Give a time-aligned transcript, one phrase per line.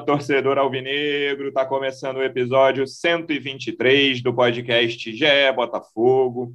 [0.00, 1.48] torcedor alvinegro.
[1.48, 6.54] Está começando o episódio 123 do podcast GE Botafogo.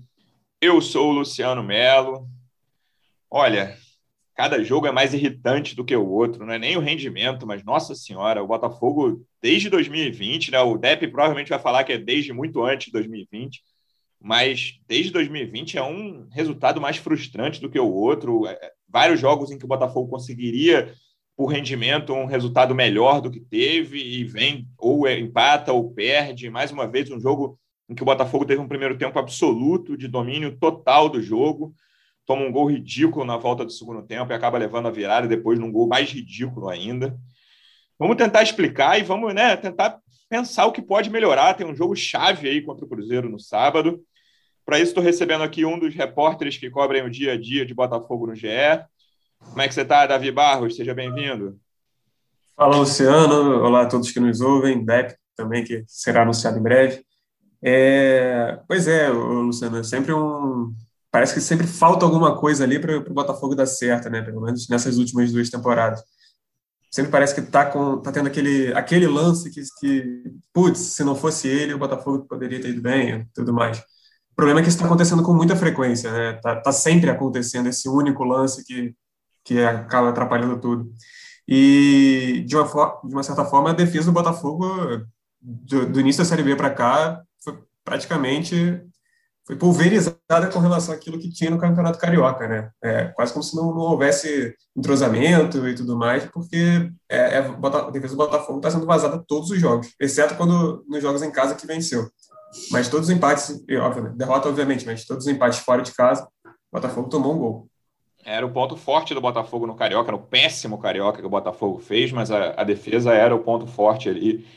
[0.60, 2.28] Eu sou o Luciano Melo.
[3.30, 3.78] Olha,
[4.36, 7.64] cada jogo é mais irritante do que o outro, não é nem o rendimento, mas
[7.64, 10.60] nossa senhora, o Botafogo desde 2020, né?
[10.60, 13.62] O Depp provavelmente vai falar que é desde muito antes de 2020,
[14.20, 18.48] mas desde 2020 é um resultado mais frustrante do que o outro.
[18.48, 20.94] É, vários jogos em que o Botafogo conseguiria
[21.36, 26.50] por rendimento um resultado melhor do que teve e vem ou empata ou perde.
[26.50, 30.08] Mais uma vez, um jogo em que o Botafogo teve um primeiro tempo absoluto de
[30.08, 31.74] domínio total do jogo,
[32.26, 35.60] toma um gol ridículo na volta do segundo tempo e acaba levando a virada depois
[35.60, 37.16] num gol mais ridículo ainda.
[38.00, 41.54] Vamos tentar explicar e vamos né, tentar pensar o que pode melhorar.
[41.54, 44.02] Tem um jogo chave aí contra o Cruzeiro no sábado.
[44.66, 47.74] Para isso, estou recebendo aqui um dos repórteres que cobrem o dia a dia de
[47.74, 48.48] Botafogo no GE,
[49.40, 50.76] como é que você está, Davi Barros?
[50.76, 51.60] Seja bem-vindo.
[52.56, 53.62] Fala, Luciano.
[53.62, 54.84] Olá a todos que nos ouvem.
[54.84, 57.06] Depp também, que será anunciado em breve.
[57.62, 58.60] É...
[58.68, 60.74] Pois é, Luciano, é sempre um...
[61.12, 64.22] Parece que sempre falta alguma coisa ali para o Botafogo dar certo, né?
[64.22, 66.04] Pelo menos nessas últimas duas temporadas.
[66.92, 70.24] Sempre parece que está tá tendo aquele, aquele lance que, que,
[70.54, 73.80] putz, se não fosse ele, o Botafogo poderia ter ido bem e tudo mais.
[73.80, 76.34] O problema é que isso está acontecendo com muita frequência, né?
[76.42, 78.94] Tá, tá sempre acontecendo esse único lance que
[79.46, 80.92] que acaba atrapalhando tudo.
[81.48, 82.66] E, de uma,
[83.04, 84.68] de uma certa forma, a defesa do Botafogo,
[85.40, 88.84] do, do início da Série B para cá, foi praticamente
[89.46, 92.72] foi pulverizada com relação àquilo que tinha no Campeonato Carioca, né?
[92.84, 97.90] É, quase como se não, não, houvesse entrosamento e tudo mais, porque é, é, a
[97.92, 101.54] defesa do Botafogo está sendo vazada todos os jogos, exceto quando nos jogos em casa
[101.54, 102.10] que venceu.
[102.72, 106.50] Mas todos os empates, obviamente, derrota obviamente, mas todos os empates fora de casa, o
[106.74, 107.70] Botafogo tomou um gol.
[108.26, 112.12] Era o ponto forte do Botafogo no Carioca, no péssimo Carioca que o Botafogo fez,
[112.12, 114.48] mas a, a defesa era o ponto forte ali.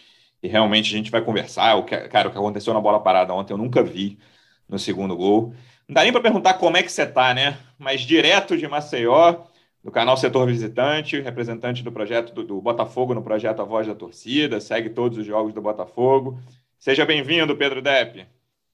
[0.43, 1.75] E realmente a gente vai conversar.
[1.75, 4.19] O que, cara, o que aconteceu na bola parada ontem eu nunca vi
[4.67, 5.53] no segundo gol.
[5.87, 7.59] Não dá nem para perguntar como é que você tá, né?
[7.79, 9.45] Mas direto de Maceió,
[9.85, 13.95] do canal Setor Visitante, representante do projeto do, do, Botafogo no projeto A Voz da
[13.95, 16.39] Torcida, segue todos os jogos do Botafogo.
[16.79, 18.27] Seja bem-vindo, Pedro Depp.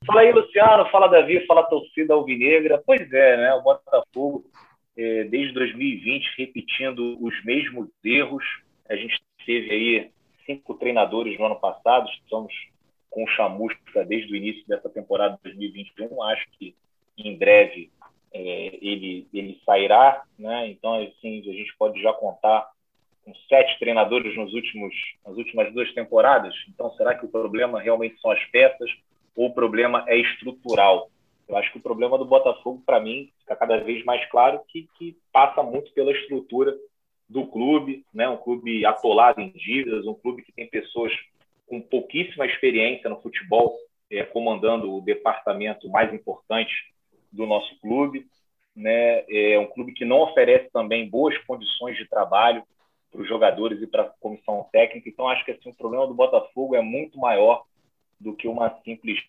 [0.06, 0.88] Fala aí, Luciano.
[0.90, 1.44] Fala, Davi.
[1.46, 2.80] Fala, torcida alvinegra.
[2.86, 3.54] Pois é, né?
[3.54, 4.44] O Botafogo
[4.97, 8.44] é, desde 2020 repetindo os mesmos erros.
[8.88, 10.10] A gente teve aí
[10.47, 12.53] cinco treinadores no ano passado, estamos
[13.10, 16.22] com Chamusca desde o início dessa temporada de 2021.
[16.22, 16.75] Acho que
[17.16, 17.91] em breve
[18.32, 20.69] é, ele, ele sairá, né?
[20.69, 22.69] Então, assim, a gente pode já contar
[23.25, 24.93] com sete treinadores nos últimos,
[25.25, 26.55] nas últimas duas temporadas.
[26.69, 28.91] Então, será que o problema realmente são as peças
[29.37, 31.09] ou o problema é estrutural?
[31.49, 34.88] Eu acho que o problema do Botafogo, para mim, fica cada vez mais claro que,
[34.97, 36.75] que passa muito pela estrutura
[37.28, 38.28] do clube, né?
[38.28, 41.12] um clube atolado em dívidas, um clube que tem pessoas
[41.66, 43.77] com pouquíssima experiência no futebol
[44.10, 46.72] é, comandando o departamento mais importante
[47.32, 48.26] do nosso clube.
[48.75, 49.25] Né?
[49.28, 52.62] É um clube que não oferece também boas condições de trabalho
[53.11, 55.09] para os jogadores e para a comissão técnica.
[55.09, 57.65] Então, acho que assim, o problema do Botafogo é muito maior
[58.19, 59.21] do que uma simples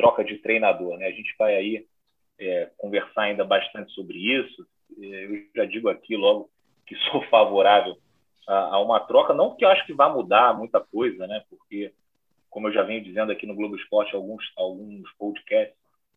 [0.00, 0.96] troca de treinador.
[0.96, 1.06] Né?
[1.06, 1.86] A gente vai aí
[2.38, 4.66] é, conversar ainda bastante sobre isso.
[4.98, 6.48] É, eu já digo aqui logo
[6.86, 7.96] que sou favorável
[8.48, 11.44] a, a, uma troca, não que eu acho que vá mudar muita coisa, né?
[11.50, 11.92] porque,
[12.48, 15.76] como eu já venho dizendo aqui no Globo Esporte, alguns, alguns podcasts,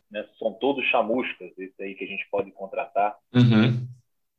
[0.09, 3.15] né, são todos chamuscas, esse aí que a gente pode contratar.
[3.33, 3.85] Uhum.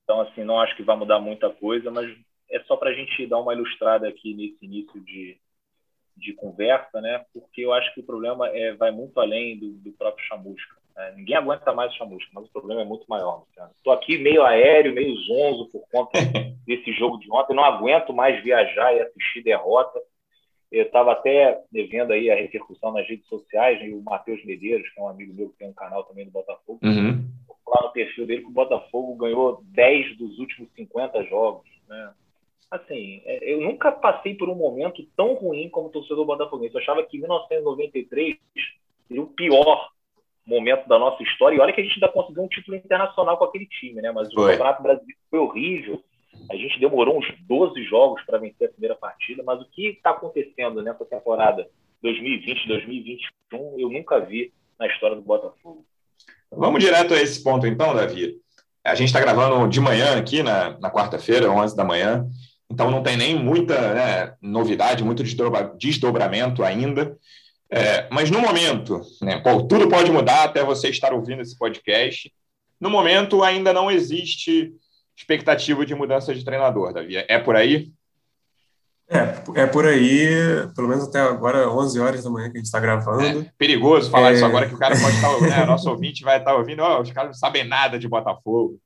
[0.02, 2.08] Então, assim, não acho que vai mudar muita coisa, mas
[2.50, 5.36] é só para a gente dar uma ilustrada aqui nesse início de,
[6.16, 7.24] de conversa, né?
[7.32, 10.74] Porque eu acho que o problema é, vai muito além do, do próprio chamusca.
[10.96, 11.14] Né?
[11.16, 13.44] Ninguém aguenta mais o chamusca, mas o problema é muito maior.
[13.76, 16.12] Estou aqui meio aéreo, meio zonzo por conta
[16.66, 17.54] desse jogo de ontem.
[17.54, 20.00] Não aguento mais viajar e assistir derrota.
[20.70, 23.88] Eu estava até vendo aí a repercussão nas redes sociais, né?
[23.94, 26.80] o Matheus Medeiros, que é um amigo meu que tem um canal também do Botafogo,
[26.82, 27.24] uhum.
[27.66, 31.68] lá no perfil dele que o Botafogo ganhou 10 dos últimos 50 jogos.
[31.88, 32.12] Né?
[32.70, 36.74] Assim, é, eu nunca passei por um momento tão ruim como torcedor botafoguense.
[36.74, 38.36] Eu achava que 1993
[39.08, 39.90] seria o pior
[40.46, 41.56] momento da nossa história.
[41.56, 44.12] E olha que a gente ainda conseguiu um título internacional com aquele time, né?
[44.12, 44.44] Mas foi.
[44.44, 46.02] o Campeonato Brasileiro foi horrível.
[46.50, 49.42] A gente demorou uns 12 jogos para vencer a primeira partida.
[49.44, 51.68] Mas o que está acontecendo nessa temporada
[52.04, 53.28] 2020-2021
[53.78, 55.84] eu nunca vi na história do Botafogo.
[56.50, 58.36] Vamos direto a esse ponto, então, Davi.
[58.84, 62.28] A gente está gravando de manhã aqui, na, na quarta-feira, 11 da manhã.
[62.70, 65.22] Então não tem nem muita né, novidade, muito
[65.78, 67.16] desdobramento ainda.
[67.70, 72.32] É, mas no momento, né, tudo pode mudar até você estar ouvindo esse podcast.
[72.80, 74.72] No momento ainda não existe
[75.16, 77.16] expectativa de mudança de treinador, Davi.
[77.28, 77.92] É por aí?
[79.08, 80.28] É, é por aí,
[80.74, 83.40] pelo menos até agora, 11 horas da manhã que a gente está gravando.
[83.40, 84.34] É, perigoso falar é...
[84.34, 86.82] isso agora, que o cara pode estar, tá, né, nosso ouvinte vai estar tá ouvindo,
[86.82, 88.78] oh, os caras não sabem nada de Botafogo.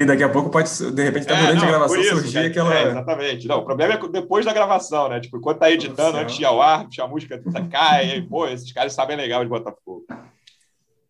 [0.00, 2.38] E daqui a pouco pode, de repente, até é, durante não, a gravação isso, surgir
[2.38, 2.72] aquela.
[2.72, 3.48] É, exatamente.
[3.48, 5.18] Não, o problema é depois da gravação, né?
[5.18, 8.72] Tipo, quando tá editando, antes de ir ao ar, a música cai, e, pô, esses
[8.72, 10.04] caras sabem legal de Botafogo.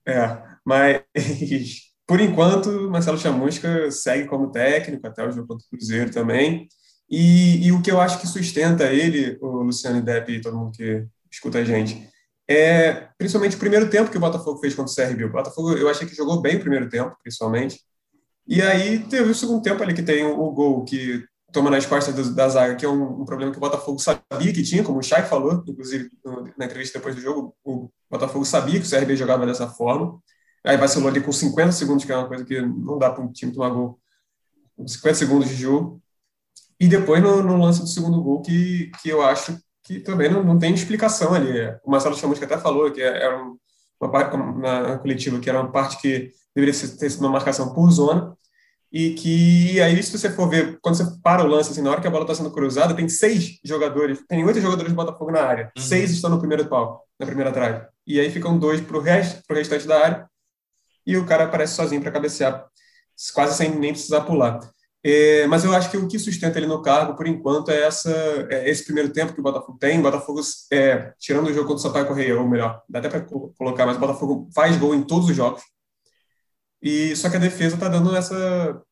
[0.07, 1.03] É, mas
[2.09, 6.67] por enquanto, Marcelo Chamusca segue como técnico até o jogo contra o Cruzeiro também.
[7.11, 10.73] E, e, o que eu acho que sustenta ele, o Luciano Depp e todo mundo
[10.73, 12.09] que escuta a gente,
[12.49, 15.25] é principalmente o primeiro tempo que o Botafogo fez contra o CRB.
[15.25, 17.79] O Botafogo, eu achei que jogou bem o primeiro tempo, principalmente.
[18.49, 21.23] E aí teve o segundo tempo ali que tem o, gol que
[21.53, 24.53] toma nas costas do, da zaga, que é um, um, problema que o Botafogo sabia
[24.55, 26.11] que tinha, como o Chay falou, inclusive
[26.57, 30.19] na entrevista depois do jogo, o Botafogo sabia que o CRB jogava dessa forma.
[30.65, 33.31] Aí vacilou ali com 50 segundos, que é uma coisa que não dá para um
[33.31, 34.01] time tomar gol.
[34.87, 36.01] 50 segundos de jogo.
[36.81, 40.43] E depois no, no, lance do segundo gol, que, que eu acho que também não,
[40.43, 41.51] não tem explicação ali.
[41.85, 43.37] O Marcelo Chamusca até falou que era
[44.01, 47.91] uma parte na coletiva que era uma parte que deveria ter sido uma marcação por
[47.91, 48.37] zona
[48.91, 52.01] e que aí se você for ver quando você para o lance assim na hora
[52.01, 55.43] que a bola está sendo cruzada tem seis jogadores tem oito jogadores de Botafogo na
[55.43, 55.83] área uhum.
[55.83, 59.43] seis estão no primeiro pau na primeira trave e aí ficam dois para o resto
[59.47, 60.31] pro restante da área
[61.07, 62.67] e o cara aparece sozinho para cabecear
[63.35, 64.59] quase sem nem precisar pular
[65.05, 68.11] é, mas eu acho que o que sustenta ele no cargo, por enquanto, é, essa,
[68.51, 69.99] é esse primeiro tempo que o Botafogo tem.
[69.99, 70.41] O Botafogo,
[70.73, 73.21] é, tirando o jogo contra o Sampaio Correia, ou melhor, dá até para
[73.57, 75.63] colocar, mas o Botafogo faz gol em todos os jogos.
[76.83, 78.83] E Só que a defesa está dando essa,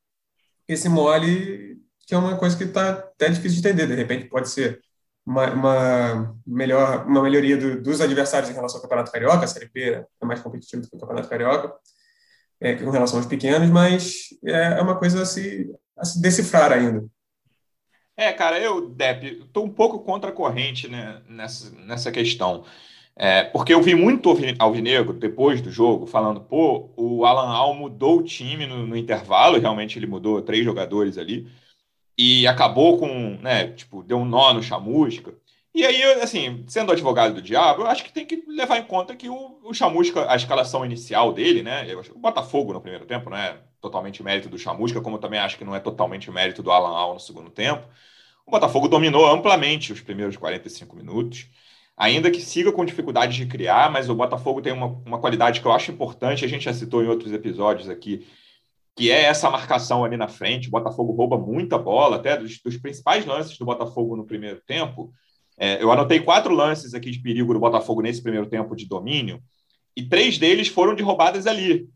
[0.69, 3.87] esse mole, que é uma coisa que está até difícil de entender.
[3.87, 4.81] De repente, pode ser
[5.25, 9.44] uma, uma melhor, uma melhoria do, dos adversários em relação ao Campeonato Carioca.
[9.44, 11.75] A Série B é mais competitiva do que o Campeonato Carioca.
[12.59, 16.73] É, com relação aos pequenos, mas é, é uma coisa a se, a se decifrar
[16.73, 17.05] ainda.
[18.17, 22.65] É, cara, eu, Depp, estou um pouco contra a corrente né, nessa, nessa questão.
[23.18, 28.18] É, porque eu vi muito Alvinegro depois do jogo falando, pô, o Alan Al mudou
[28.18, 31.50] o time no, no, intervalo, realmente ele mudou três jogadores ali,
[32.18, 35.34] e acabou com, né, tipo, deu um nó no chamusca.
[35.76, 39.14] E aí, assim, sendo advogado do diabo, eu acho que tem que levar em conta
[39.14, 41.84] que o, o Chamusca, a escalação inicial dele, né?
[41.86, 45.38] Eu acho, o Botafogo no primeiro tempo não é totalmente mérito do Chamusca, como também
[45.38, 47.86] acho que não é totalmente mérito do Alan Al no segundo tempo.
[48.46, 51.46] O Botafogo dominou amplamente os primeiros 45 minutos,
[51.96, 55.66] ainda que siga com dificuldade de criar, mas o Botafogo tem uma, uma qualidade que
[55.66, 58.26] eu acho importante, a gente já citou em outros episódios aqui,
[58.94, 60.69] que é essa marcação ali na frente.
[60.69, 65.12] O Botafogo rouba muita bola, até dos, dos principais lances do Botafogo no primeiro tempo
[65.58, 69.42] é, eu anotei quatro lances aqui de perigo do Botafogo nesse primeiro tempo de domínio,
[69.96, 71.88] e três deles foram de roubadas ali.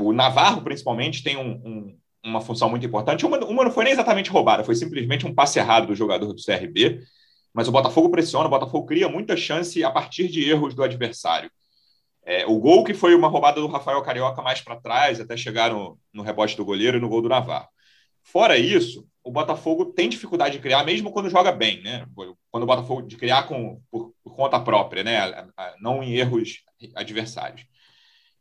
[0.00, 3.26] O Navarro, principalmente, tem um, um, uma função muito importante.
[3.26, 6.42] Uma, uma, não foi nem exatamente roubada, foi simplesmente um passe errado do jogador do
[6.42, 7.00] CRB.
[7.52, 11.50] Mas o Botafogo pressiona, o Botafogo cria muita chance a partir de erros do adversário.
[12.24, 15.70] É, o gol que foi uma roubada do Rafael Carioca mais para trás, até chegar
[15.70, 17.68] no, no rebote do goleiro e no gol do Navarro.
[18.22, 22.06] Fora isso, o Botafogo tem dificuldade de criar, mesmo quando joga bem, né?
[22.50, 25.48] Quando o Botafogo de criar com, por, por conta própria, né?
[25.80, 26.62] Não em erros
[26.94, 27.66] adversários.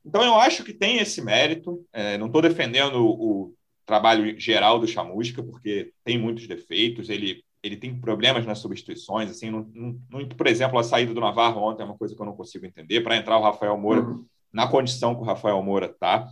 [0.05, 1.85] Então eu acho que tem esse mérito.
[1.93, 3.53] É, não estou defendendo o,
[3.85, 7.09] trabalho geral do Chamusca, porque tem muitos defeitos.
[7.09, 9.29] Ele, ele tem problemas nas substituições.
[9.29, 9.67] Assim, não,
[10.09, 12.65] não, por exemplo, a saída do Navarro ontem é uma coisa que eu não consigo
[12.65, 13.01] entender.
[13.01, 14.25] Para entrar o Rafael Moura uhum.
[14.51, 16.27] na condição que o Rafael Moura está.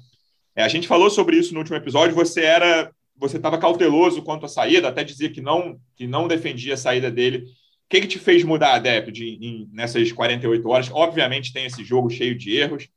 [0.55, 2.15] É, a gente falou sobre isso no último episódio.
[2.15, 6.75] Você era você estava cauteloso quanto à saída, até dizia que não, que não defendia
[6.75, 7.39] a saída dele.
[7.39, 10.89] O que, que te fez mudar, Adepto, de, em, nessas 48 horas?
[10.91, 12.87] Obviamente tem esse jogo cheio de erros,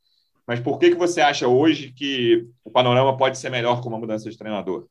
[0.47, 3.99] mas por que, que você acha hoje que o panorama pode ser melhor com uma
[3.99, 4.87] mudança de treinador?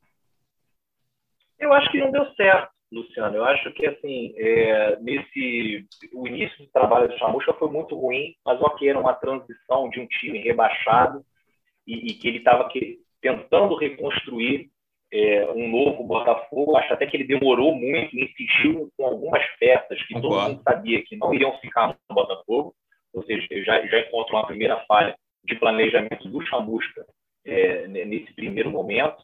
[1.57, 3.35] Eu acho que não deu certo, Luciano.
[3.35, 8.35] Eu acho que assim, é, nesse o início do trabalho do Chamusca foi muito ruim,
[8.45, 11.23] mas ok, era uma transição de um time rebaixado
[11.87, 12.69] e, e que ele estava
[13.21, 14.69] tentando reconstruir
[15.11, 16.75] é, um novo Botafogo.
[16.75, 21.15] Acho até que ele demorou muito, insistiu com algumas peças que todo mundo sabia que
[21.15, 22.75] não iriam ficar no Botafogo.
[23.13, 27.05] Ou seja, eu já, já encontro uma primeira falha de planejamento do Chamusca
[27.45, 29.23] é, nesse primeiro momento.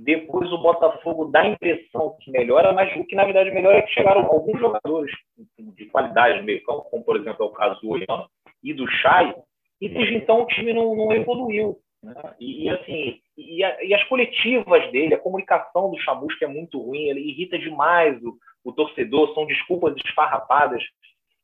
[0.00, 3.82] Depois o Botafogo dá a impressão que melhora, mas o que na verdade melhora é
[3.82, 5.10] que chegaram alguns jogadores
[5.58, 8.30] de qualidade no meio campo, como por exemplo é o caso do Oriano
[8.62, 9.34] e do Chay,
[9.80, 11.78] e desde então o time não, não evoluiu.
[12.00, 12.14] Né?
[12.38, 16.80] E, e, assim, e, a, e, as coletivas dele, a comunicação do Chamusca é muito
[16.80, 20.80] ruim, ele irrita demais o, o torcedor, são desculpas esfarrapadas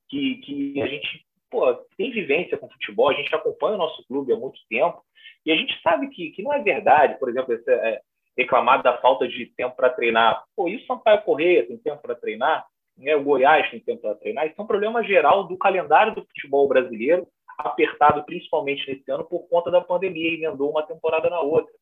[0.08, 4.32] que, que a gente pô, tem vivência com futebol, a gente acompanha o nosso clube
[4.32, 5.02] há muito tempo,
[5.44, 8.00] e a gente sabe que, que não é verdade, por exemplo, esse, é,
[8.36, 10.44] reclamar da falta de tempo para treinar.
[10.56, 12.66] Pô, e o Sampaio Correia tem tempo para treinar?
[12.96, 13.14] né?
[13.16, 14.46] o Goiás tem tempo para treinar.
[14.46, 17.26] Isso é um problema geral do calendário do futebol brasileiro,
[17.58, 21.72] apertado principalmente nesse ano por conta da pandemia, e emendou uma temporada na outra.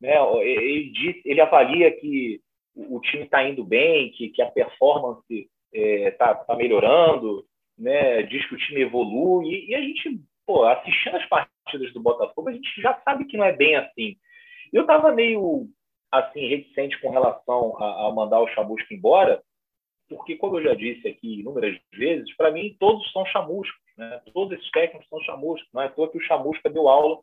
[0.00, 0.14] Né?
[0.42, 2.40] Ele, diz, ele avalia que
[2.74, 7.44] o time está indo bem, que, que a performance está é, tá, tá melhorando,
[7.78, 8.22] né?
[8.22, 12.48] diz que o time evolui, e, e a gente, pô, assistindo as partidas do Botafogo,
[12.48, 14.16] a gente já sabe que não é bem assim.
[14.72, 15.66] Eu estava meio
[16.10, 19.42] assim reticente com relação a, a mandar o Chamusca embora,
[20.10, 24.20] porque, como eu já disse aqui inúmeras vezes, para mim todos são chamuscos, né?
[24.34, 25.68] todos esses técnicos são chamuscos.
[25.72, 27.20] Não é à toa que o chamusca deu aula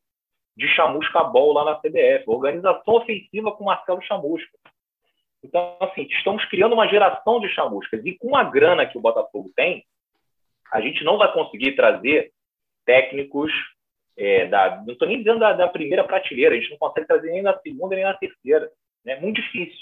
[0.56, 4.58] de chamusca bol lá na CBF, organização ofensiva com Marcelo Chamusca.
[5.44, 8.04] Então, assim, estamos criando uma geração de chamuscas.
[8.06, 9.86] E com a grana que o Botafogo tem,
[10.72, 12.32] a gente não vai conseguir trazer
[12.86, 13.52] técnicos
[14.18, 14.84] é, da.
[14.86, 17.58] Não estou nem dizendo da, da, primeira prateleira, a gente não consegue trazer nem na
[17.60, 18.70] segunda nem na terceira.
[19.06, 19.22] É né?
[19.22, 19.80] muito difícil.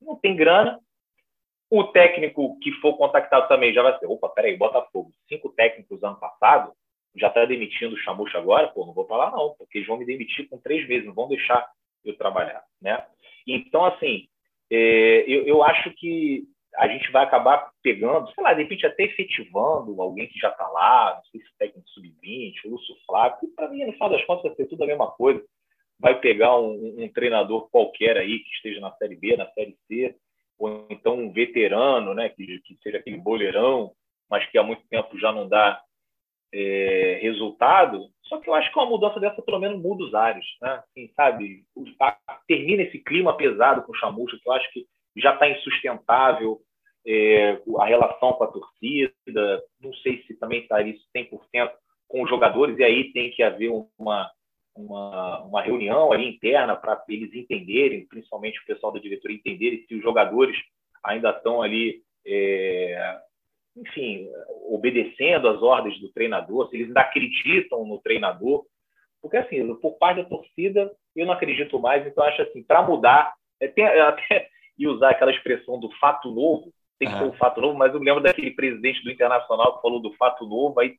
[0.00, 0.78] Não tem grana.
[1.70, 6.18] O técnico que for contactado também já vai ser: opa, peraí, Botafogo, cinco técnicos ano
[6.18, 6.72] passado,
[7.16, 8.68] já está demitindo o Chamuxa agora?
[8.68, 11.28] Pô, não vou falar não, porque eles vão me demitir com três meses, não vão
[11.28, 11.68] deixar
[12.04, 12.62] eu trabalhar.
[12.80, 13.04] Né?
[13.46, 14.28] Então, assim,
[14.70, 16.44] é, eu, eu acho que
[16.76, 20.66] a gente vai acabar pegando, sei lá, de repente até efetivando alguém que já está
[20.68, 24.24] lá, não sei se técnico sub-20, o Lúcio Flávio, que para mim, no final das
[24.24, 25.42] contas, vai ser tudo a mesma coisa.
[25.98, 30.16] Vai pegar um, um, treinador qualquer aí que esteja na Série B, na Série C,
[30.58, 33.92] ou então um veterano, né, que, que seja aquele boleirão,
[34.28, 35.80] mas que há muito tempo já não dá
[36.52, 38.08] é, resultado.
[38.24, 40.44] Só que eu acho que uma mudança dessa, pelo menos, muda os ares.
[40.60, 40.82] Né?
[40.88, 41.64] Assim, sabe?
[42.48, 44.86] Termina esse clima pesado com o Chamucha, que eu acho que
[45.20, 46.60] já está insustentável
[47.06, 49.12] é, a relação com a torcida,
[49.80, 51.70] não sei se também está isso 100%
[52.08, 54.30] com os jogadores, e aí tem que haver uma,
[54.74, 59.94] uma, uma reunião ali interna para eles entenderem, principalmente o pessoal da diretoria entenderem se
[59.94, 60.56] os jogadores
[61.02, 63.18] ainda estão ali, é,
[63.76, 64.28] enfim,
[64.70, 68.64] obedecendo às ordens do treinador, se eles ainda acreditam no treinador,
[69.20, 73.34] porque assim, por parte da torcida, eu não acredito mais, então acho assim, para mudar,
[73.60, 77.60] é, tem, até, e usar aquela expressão do fato novo, tem que ser um fato
[77.60, 80.94] novo, mas eu me lembro daquele presidente do Internacional que falou do fato novo, aí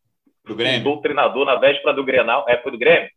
[0.45, 0.79] do Grêmio.
[0.79, 2.45] mudou o treinador na véspera do Grenal.
[2.47, 3.09] É, foi do Grêmio?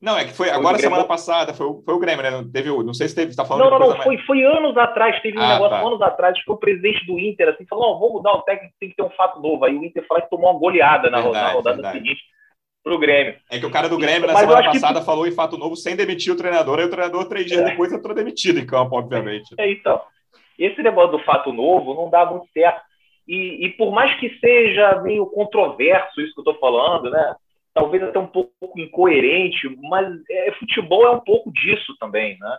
[0.00, 2.30] Não, é que foi, foi agora semana passada, foi, foi o Grêmio, né?
[2.30, 5.20] Não, teve, não sei se teve, está falando Não, não, não, foi, foi anos atrás,
[5.20, 5.86] teve um ah, negócio tá.
[5.86, 8.88] anos atrás, que o presidente do Inter, assim, falou, oh, vou mudar o técnico, tem
[8.88, 9.64] que ter um fato novo.
[9.64, 11.98] Aí o Inter falou que tomou uma goleada na, verdade, na rodada verdade.
[11.98, 12.22] seguinte
[12.82, 13.36] para o Grêmio.
[13.50, 15.06] É que o cara do Grêmio, na Mas semana passada, que...
[15.06, 17.64] falou em fato novo sem demitir o treinador, aí o treinador, três dias é.
[17.64, 19.54] depois, entrou demitido em campo, obviamente.
[19.58, 20.00] É, então.
[20.58, 22.82] Esse negócio do fato novo não dá muito certo.
[23.26, 27.34] E, e por mais que seja meio controverso isso que eu estou falando, né?
[27.72, 32.58] Talvez até um pouco incoerente, mas é, futebol é um pouco disso também, né?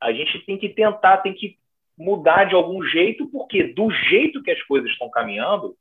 [0.00, 1.56] A gente tem que tentar, tem que
[1.98, 5.74] mudar de algum jeito, porque do jeito que as coisas estão caminhando,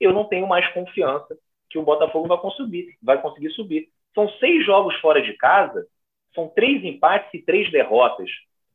[0.00, 1.36] eu não tenho mais confiança
[1.68, 3.88] que o Botafogo vai conseguir, vai conseguir subir.
[4.14, 5.86] São seis jogos fora de casa,
[6.34, 8.30] são três empates e três derrotas.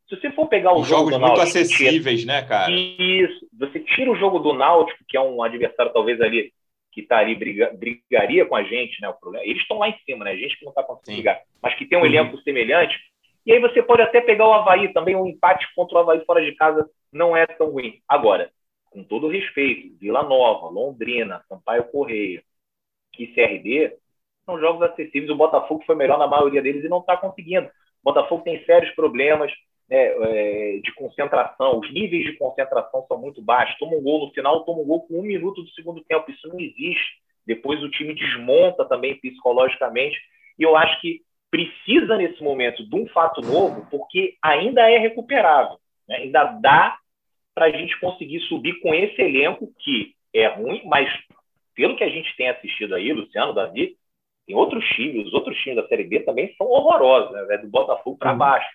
[0.08, 2.34] Se você for pegar o jogo jogos muito Náutico, acessíveis, tira...
[2.34, 2.72] né, cara?
[2.72, 3.48] Isso.
[3.58, 6.52] Você tira o jogo do Náutico, que é um adversário talvez ali
[6.92, 7.72] que está ali briga...
[7.74, 9.08] brigaria com a gente, né?
[9.08, 9.46] O problema.
[9.46, 10.32] Eles estão lá em cima, né?
[10.32, 12.08] A gente que não está conseguindo brigar, mas que tem um uhum.
[12.08, 13.00] elenco semelhante.
[13.46, 16.44] E aí você pode até pegar o Havaí também, um empate contra o Havaí fora
[16.44, 18.00] de casa não é tão ruim.
[18.08, 18.52] Agora,
[18.90, 22.44] com todo respeito, Vila Nova, Londrina, Sampaio Correia
[23.20, 23.96] e CRD
[24.46, 25.30] são jogos acessíveis.
[25.30, 27.68] O Botafogo foi melhor na maioria deles e não está conseguindo.
[27.68, 29.52] O Botafogo tem sérios problemas
[29.90, 33.78] né, é, de concentração, os níveis de concentração são muito baixos.
[33.78, 36.32] Toma um gol no final, toma um gol com um minuto do segundo tempo.
[36.32, 37.20] Isso não existe.
[37.46, 40.18] Depois o time desmonta também psicologicamente.
[40.58, 45.78] E eu acho que precisa, nesse momento, de um fato novo, porque ainda é recuperável.
[46.08, 46.18] Né?
[46.18, 46.98] Ainda dá
[47.54, 51.10] para a gente conseguir subir com esse elenco que é ruim, mas
[51.82, 53.98] pelo que a gente tem assistido aí, Luciano, Davi,
[54.46, 57.58] tem outros times, os outros times da Série B também são horrorosos, né?
[57.58, 58.70] do Botafogo para baixo.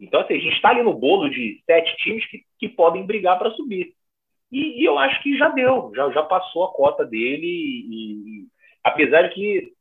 [0.00, 3.38] Então, assim, a gente está ali no bolo de sete times que, que podem brigar
[3.38, 3.92] para subir.
[4.50, 7.46] E, e, eu acho que já deu, já, já passou a cota dele.
[7.46, 8.46] E, e,
[8.82, 9.72] apesar de que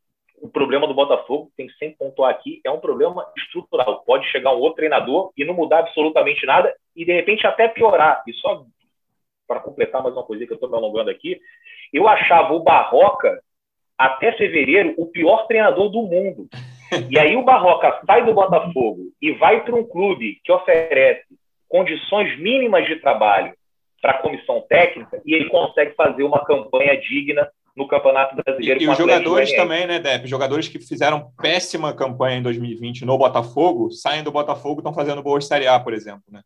[0.41, 4.03] o problema do Botafogo, tem que sempre pontuar aqui, é um problema estrutural.
[4.03, 8.23] Pode chegar um outro treinador e não mudar absolutamente nada e, de repente, até piorar.
[8.27, 8.65] E só
[9.47, 11.39] para completar mais uma coisa que eu estou me alongando aqui,
[11.93, 13.41] eu achava o Barroca,
[13.97, 16.47] até fevereiro, o pior treinador do mundo.
[17.09, 21.25] E aí o Barroca sai do Botafogo e vai para um clube que oferece
[21.67, 23.53] condições mínimas de trabalho
[24.01, 28.81] para a comissão técnica e ele consegue fazer uma campanha digna no Campeonato Brasileiro.
[28.81, 30.27] E, e os jogadores também, né, Depp?
[30.27, 35.21] Jogadores que fizeram péssima campanha em 2020 no Botafogo, saem do Botafogo e estão fazendo
[35.21, 36.41] boa Série A, por exemplo, né?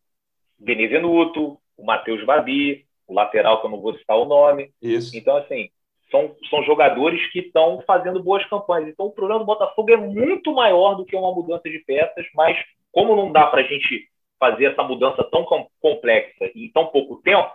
[0.59, 4.71] Benevenuto, o Matheus Babi, o lateral, que eu não vou citar o nome.
[4.81, 5.15] Isso.
[5.15, 5.69] Então, assim,
[6.09, 8.89] são, são jogadores que estão fazendo boas campanhas.
[8.89, 12.57] Então, o problema do Botafogo é muito maior do que uma mudança de peças, mas
[12.91, 15.45] como não dá para a gente fazer essa mudança tão
[15.79, 17.51] complexa em tão pouco tempo,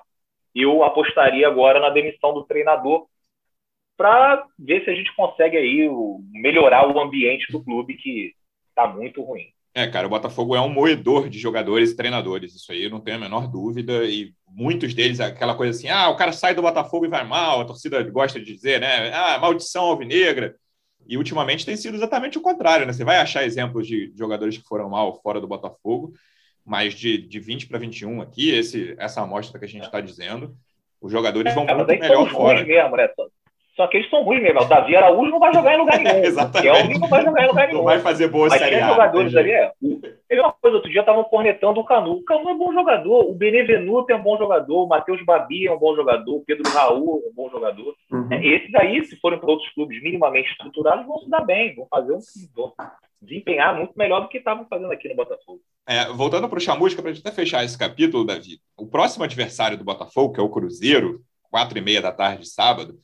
[0.54, 3.06] eu apostaria agora na demissão do treinador
[3.96, 5.88] para ver se a gente consegue aí
[6.32, 8.34] melhorar o ambiente do clube que
[8.68, 9.52] está muito ruim.
[9.76, 13.18] É, cara, o Botafogo é um moedor de jogadores e treinadores, isso aí não tenho
[13.18, 17.04] a menor dúvida, e muitos deles, aquela coisa assim, ah, o cara sai do Botafogo
[17.04, 20.56] e vai mal, a torcida gosta de dizer, né, ah, maldição alvinegra,
[21.06, 24.64] e ultimamente tem sido exatamente o contrário, né, você vai achar exemplos de jogadores que
[24.66, 26.14] foram mal fora do Botafogo,
[26.64, 30.56] mas de, de 20 para 21 aqui, esse, essa amostra que a gente está dizendo,
[31.02, 32.64] os jogadores vão é, muito melhor fora.
[32.64, 33.08] Mesmo, né?
[33.76, 34.62] Só que eles são ruins mesmo.
[34.62, 36.24] O Davi Araújo não vai jogar em lugar nenhum.
[36.24, 36.68] Exatamente.
[36.68, 37.78] O Kelvin não vai jogar em lugar nenhum.
[37.78, 38.88] Não vai fazer boa Mas série A.
[38.88, 39.72] jogadores ali, é.
[40.30, 42.12] É uma coisa, outro dia estavam cornetando o Canu.
[42.12, 43.30] O Canu é um bom jogador.
[43.30, 44.84] O Benevenuto é um bom jogador.
[44.84, 46.36] O Matheus Babi é um bom jogador.
[46.36, 47.94] O Pedro Raul é um bom jogador.
[48.10, 48.28] Uhum.
[48.32, 51.74] É, esses aí, se forem para outros clubes minimamente estruturados, vão se dar bem.
[51.74, 52.20] Vão fazer um
[52.54, 52.72] vão
[53.20, 55.60] desempenhar muito melhor do que estavam fazendo aqui no Botafogo.
[55.86, 58.58] É, voltando para o Chamusca, para a gente até fechar esse capítulo, Davi.
[58.76, 62.94] O próximo adversário do Botafogo, que é o Cruzeiro, quatro e meia da tarde, sábado,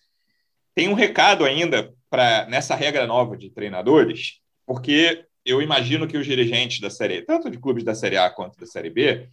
[0.75, 6.27] tem um recado ainda para nessa regra nova de treinadores, porque eu imagino que os
[6.27, 9.29] dirigentes da Série tanto de clubes da Série A quanto da Série B,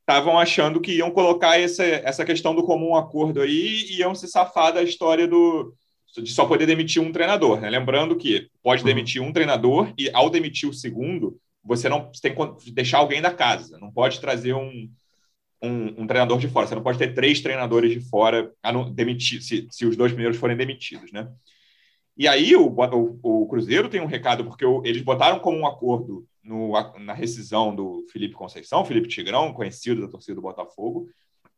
[0.00, 4.28] estavam achando que iam colocar essa, essa questão do comum acordo aí e iam se
[4.28, 5.74] safar da história do,
[6.22, 7.60] de só poder demitir um treinador.
[7.60, 7.68] Né?
[7.68, 8.86] Lembrando que pode uhum.
[8.86, 13.20] demitir um treinador e, ao demitir o segundo, você não você tem que deixar alguém
[13.20, 14.88] da casa, não pode trazer um,
[15.66, 16.66] um, um, treinador de fora.
[16.66, 20.38] Você não pode ter três treinadores de fora não, demitir, se, se os dois primeiros
[20.38, 21.28] forem demitidos, né?
[22.16, 25.66] E aí o, o, o Cruzeiro tem um recado, porque o, eles botaram como um
[25.66, 31.08] acordo no, na rescisão do Felipe Conceição, Felipe Tigrão, conhecido da torcida do Botafogo,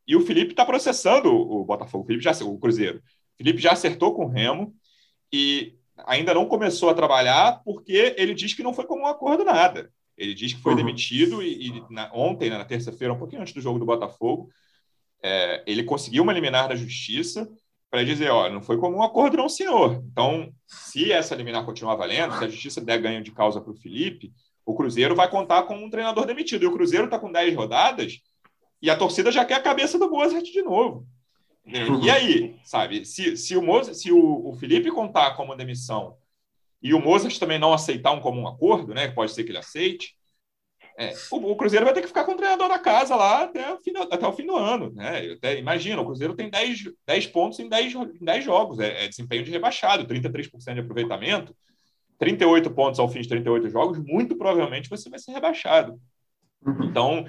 [0.05, 2.97] e o Felipe está processando o Botafogo, o, Felipe já, o Cruzeiro.
[2.97, 4.73] O Felipe já acertou com o Remo
[5.31, 9.43] e ainda não começou a trabalhar porque ele diz que não foi como um acordo
[9.43, 9.91] nada.
[10.19, 10.77] Ele diz que foi uhum.
[10.77, 14.49] demitido e, e na, ontem, né, na terça-feira, um pouquinho antes do jogo do Botafogo,
[15.23, 17.49] é, ele conseguiu uma liminar da justiça
[17.89, 20.03] para dizer, ó, não foi como um acordo não, senhor.
[20.11, 23.75] Então, se essa liminar continuar valendo, se a justiça der ganho de causa para o
[23.75, 24.31] Felipe,
[24.65, 26.63] o Cruzeiro vai contar com um treinador demitido.
[26.63, 28.19] E o Cruzeiro está com 10 rodadas
[28.81, 31.07] e a torcida já quer a cabeça do Mozart de novo.
[32.03, 36.15] E aí, sabe, se, se, o, Mozart, se o, o Felipe contar como demissão
[36.81, 39.09] e o Mozart também não aceitar um comum acordo, né?
[39.09, 40.15] Pode ser que ele aceite.
[40.97, 43.73] É, o, o, Cruzeiro vai ter que ficar com o treinador da casa lá até
[43.73, 44.91] o fim, até o fim do ano.
[44.93, 45.31] Né?
[45.31, 49.07] Até, imagina, o Cruzeiro tem 10, 10 pontos em 10, em 10 jogos, é, é
[49.07, 51.55] desempenho de rebaixado, 33% de aproveitamento,
[52.17, 55.97] 38 pontos ao fim de 38 jogos, muito provavelmente você vai ser rebaixado.
[56.65, 56.83] Uhum.
[56.83, 57.25] Então,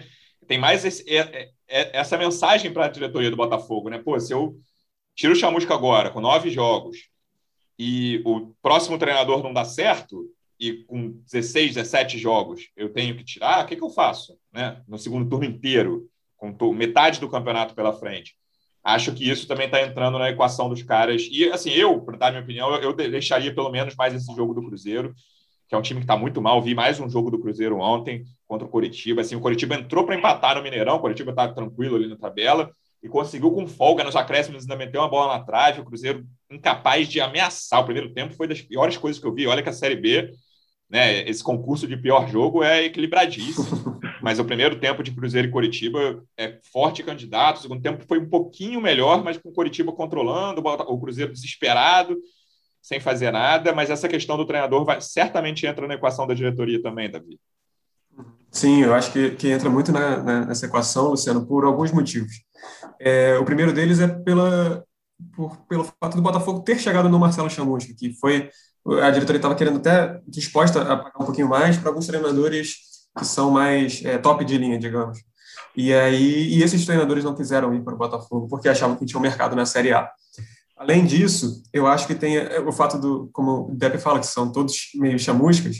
[0.48, 3.98] tem mais esse, é, é, é essa mensagem para a diretoria do Botafogo, né?
[3.98, 4.56] Pô, se eu
[5.14, 7.08] tiro o chamusca agora, com nove jogos,
[7.82, 10.26] e o próximo treinador não dá certo,
[10.60, 14.82] e com 16, 17 jogos eu tenho que tirar, o que, que eu faço né?
[14.86, 18.36] no segundo turno inteiro, com metade do campeonato pela frente?
[18.84, 21.26] Acho que isso também está entrando na equação dos caras.
[21.30, 24.62] E, assim, eu, para dar minha opinião, eu deixaria pelo menos mais esse jogo do
[24.62, 25.14] Cruzeiro,
[25.66, 26.60] que é um time que está muito mal.
[26.60, 29.22] Vi mais um jogo do Cruzeiro ontem contra o Coritiba.
[29.22, 32.70] Assim, o Coritiba entrou para empatar no Mineirão, o Coritiba está tranquilo ali na tabela
[33.02, 35.80] e conseguiu com folga nos acréscimos ainda meteu uma bola na trave.
[35.80, 37.80] O Cruzeiro incapaz de ameaçar.
[37.80, 39.46] O primeiro tempo foi das piores coisas que eu vi.
[39.46, 40.30] Olha que a Série B,
[40.88, 44.00] né, esse concurso de pior jogo é equilibradíssimo.
[44.22, 47.56] mas o primeiro tempo de Cruzeiro e Coritiba é forte candidato.
[47.56, 52.16] O segundo tempo foi um pouquinho melhor, mas com o Coritiba controlando, o Cruzeiro desesperado,
[52.82, 53.72] sem fazer nada.
[53.74, 57.38] Mas essa questão do treinador vai, certamente entra na equação da diretoria também, Davi.
[58.50, 62.32] Sim, eu acho que, que entra muito na, na, nessa equação, Luciano, por alguns motivos.
[63.00, 64.84] É, o primeiro deles é pela,
[65.34, 68.50] por, pelo fato do Botafogo ter chegado no Marcelo Chamusca, que foi
[69.02, 72.76] a diretoria estava querendo até disposta a pagar um pouquinho mais para alguns treinadores
[73.16, 75.18] que são mais é, top de linha, digamos.
[75.76, 79.18] E aí e esses treinadores não quiseram ir para o Botafogo porque achavam que tinha
[79.18, 80.10] um mercado na Série A.
[80.76, 84.26] Além disso, eu acho que tem é, o fato do, como o Depp fala, que
[84.26, 85.76] são todos meio chamuscas,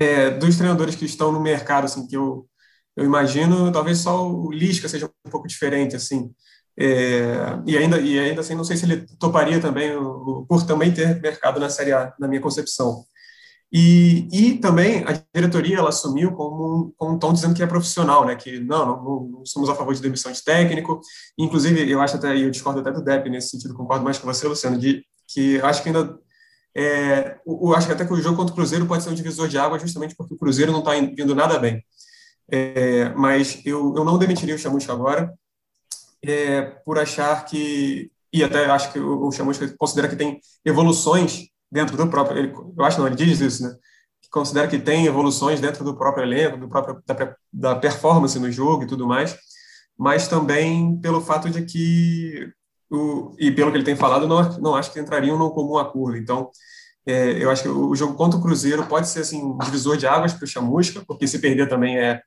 [0.00, 2.48] é, dos treinadores que estão no mercado, assim, que eu,
[2.96, 6.30] eu imagino, talvez só o Lisca seja um pouco diferente, assim,
[6.78, 10.92] é, e, ainda, e ainda assim, não sei se ele toparia também, o, por também
[10.92, 13.04] ter mercado na Série A, na minha concepção.
[13.72, 17.66] E, e também a diretoria ela assumiu como um, com um tom dizendo que é
[17.66, 18.36] profissional, né?
[18.36, 21.00] Que não, não, não, somos a favor de demissão de técnico.
[21.36, 24.46] Inclusive, eu acho até, eu discordo até do Depp nesse sentido, concordo mais com você,
[24.46, 26.16] Luciano, de que acho que ainda
[26.76, 27.36] é,
[27.76, 29.78] acho que até que o jogo contra o Cruzeiro pode ser um divisor de água,
[29.78, 31.84] justamente porque o Cruzeiro não está vindo nada bem.
[32.50, 35.32] É, mas eu, eu não demitiria o Chamusca agora.
[36.26, 41.48] é, por achar que, e até acho que o, o Chamusca considera que tem evoluções
[41.70, 43.74] dentro do próprio, ele, eu acho não, ele diz isso, né?
[44.22, 48.50] Que considera que tem evoluções dentro do próprio elenco, do próprio, da, da performance no
[48.50, 49.36] jogo e tudo mais,
[49.98, 52.50] mas também pelo fato de que,
[52.94, 56.16] o, e pelo que ele tem falado, não, não acho que entrariam no comum acordo.
[56.16, 56.50] Então,
[57.06, 60.06] é, eu acho que o jogo contra o Cruzeiro pode ser assim um divisor de
[60.06, 62.20] águas para o Chamusca, porque se perder também é,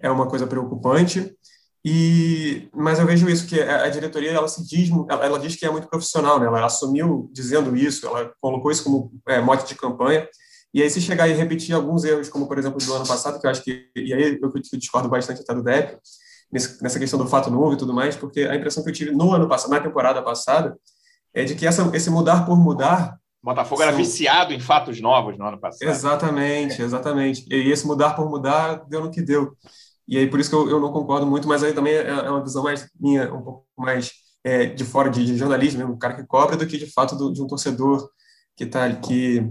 [0.00, 1.34] é uma coisa preocupante.
[1.84, 5.64] E, mas eu vejo isso que a, diretoria ela se diz, ela, ela, diz que
[5.64, 6.46] é muito profissional, né?
[6.46, 10.28] Ela assumiu dizendo isso, ela colocou isso como é, mote de campanha.
[10.74, 13.46] E aí se chegar e repetir alguns erros, como por exemplo do ano passado, que
[13.46, 15.96] eu acho que e aí eu, discordo bastante até do Depp,
[16.52, 19.32] nessa questão do fato novo e tudo mais, porque a impressão que eu tive no
[19.32, 20.76] ano passado, na temporada passada,
[21.34, 25.46] é de que essa, esse mudar por mudar Botafogo era viciado em fatos novos no
[25.46, 25.88] ano passado.
[25.88, 27.46] Exatamente, exatamente.
[27.48, 29.56] E esse mudar por mudar deu no que deu.
[30.08, 32.30] E aí por isso que eu, eu não concordo muito, mas aí também é, é
[32.30, 34.10] uma visão mais minha, um pouco mais
[34.42, 37.32] é, de fora de, de jornalismo, um cara que cobra, do que de fato do,
[37.32, 38.08] de um torcedor
[38.56, 39.48] que está aqui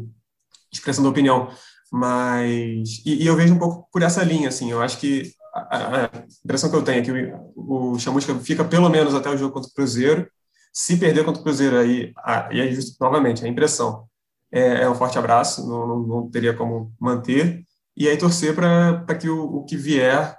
[0.72, 1.50] expressando opinião.
[1.90, 4.72] Mas e, e, eu vejo um pouco por essa linha, assim.
[4.72, 6.10] Eu acho que a,
[6.44, 7.12] impressão que eu tenho é que
[7.56, 10.30] o, o Chamusca fica pelo menos até o jogo contra o Cruzeiro.
[10.74, 14.08] Se perder contra o Cruzeiro, aí, aí novamente, a impressão.
[14.52, 17.65] É, é um forte abraço, não, não, não, teria como manter,
[17.98, 20.38] e aí torcer para que o, o, que vier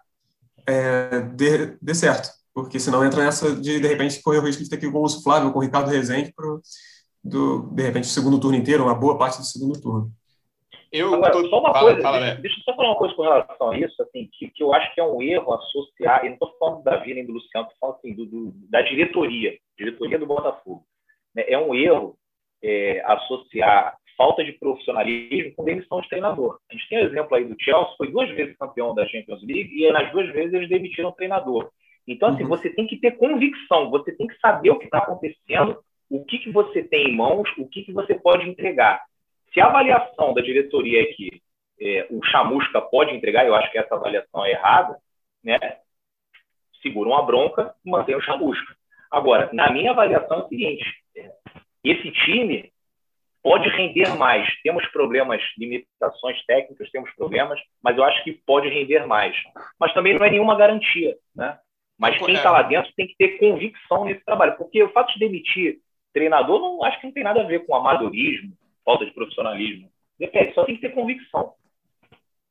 [0.66, 4.70] é, dê, dê, certo, porque senão entra nessa de, de repente, correr o risco de
[4.70, 6.62] ter que ir com o Flávio, com o Ricardo Rezende, pro,
[7.22, 10.12] do, de repente, o segundo turno inteiro, uma boa parte do segundo turno.
[10.96, 11.48] Eu Agora, tô...
[11.48, 13.78] só uma fala, coisa, fala, deixa, deixa, eu só falar uma coisa com relação a
[13.78, 16.78] isso, assim, que, que eu acho que é um erro associar, e não estou falando
[16.78, 20.84] do Davi nem do Luciano, estou falando assim, do, do, da diretoria, diretoria do Botafogo.
[21.34, 21.44] Né?
[21.48, 22.16] É um erro
[22.62, 26.58] é, associar falta de profissionalismo com demissão de treinador.
[26.70, 29.42] A gente tem o um exemplo aí do Chelsea, foi duas vezes campeão da Champions
[29.42, 31.70] League, e nas duas vezes eles demitiram o treinador.
[32.08, 32.48] Então, assim, uhum.
[32.48, 35.78] você tem que ter convicção, você tem que saber o que está acontecendo,
[36.08, 39.02] o que, que você tem em mãos, o que, que você pode entregar.
[39.56, 41.40] Se a avaliação da diretoria é que
[41.80, 44.98] é, o chamusca pode entregar, eu acho que essa avaliação é errada,
[45.42, 45.58] né?
[46.82, 48.76] segura uma bronca e mantém o chamusca.
[49.10, 50.84] Agora, na minha avaliação é o seguinte:
[51.82, 52.70] esse time
[53.42, 54.46] pode render mais.
[54.62, 59.34] Temos problemas, limitações técnicas, temos problemas, mas eu acho que pode render mais.
[59.80, 61.58] Mas também não é nenhuma garantia, né?
[61.98, 65.18] Mas quem está lá dentro tem que ter convicção nesse trabalho, porque o fato de
[65.18, 65.78] demitir
[66.12, 68.52] treinador não acho que não tem nada a ver com amadorismo,
[68.86, 69.90] falta de profissionalismo.
[70.18, 71.52] Depende, só tem que ter convicção.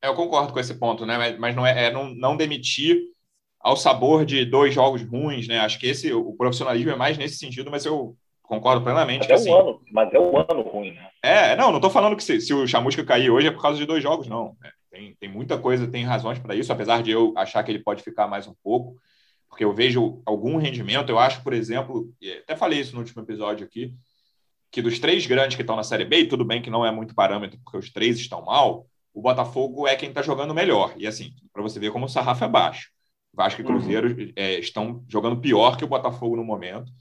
[0.04, 1.18] Eu concordo com esse ponto, né?
[1.18, 3.02] Mas, mas não é, é não, não, demitir
[3.60, 5.60] ao sabor de dois jogos ruins, né?
[5.60, 9.28] Acho que esse o profissionalismo é mais nesse sentido, mas eu concordo plenamente.
[9.28, 11.10] Mas, que, é, um assim, ano, mas é um ano ruim, né?
[11.24, 13.80] É, não, não estou falando que se, se, o Chamusca cair hoje é por causa
[13.80, 14.56] de dois jogos, não.
[14.64, 17.84] É, tem, tem muita coisa, tem razões para isso, apesar de eu achar que ele
[17.84, 18.96] pode ficar mais um pouco,
[19.50, 21.10] porque eu vejo algum rendimento.
[21.10, 23.96] Eu acho, por exemplo, até falei isso no último episódio aqui,
[24.76, 26.92] que dos três grandes que estão na Série B, e tudo bem que não é
[26.92, 30.94] muito parâmetro porque os três estão mal, o Botafogo é quem está jogando melhor.
[30.98, 32.90] E assim, para você ver como o sarrafo é baixo.
[33.34, 33.72] Vasco e uhum.
[33.72, 34.34] Cruzeiro uhum.
[34.36, 36.92] é, estão jogando pior que o Botafogo no momento.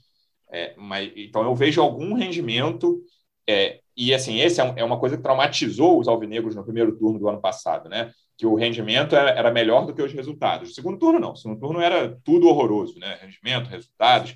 [0.49, 3.03] É, mas, então eu vejo algum rendimento.
[3.45, 7.19] É, e assim, esse é, é, uma coisa que traumatizou os alvinegros no primeiro turno
[7.19, 8.09] do ano passado, né?
[8.37, 10.73] Que o rendimento era, era melhor do que os resultados.
[10.75, 11.33] Segundo turno, não.
[11.33, 13.19] O segundo turno era tudo horroroso, né?
[13.21, 14.33] Rendimento, resultados